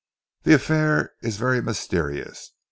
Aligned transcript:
"The 0.41 0.55
affair 0.55 1.13
is 1.21 1.37
very 1.37 1.61
mysterious. 1.61 2.53